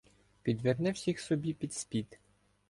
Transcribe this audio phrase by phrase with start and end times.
[0.43, 2.19] Підверне всіх собі під спід.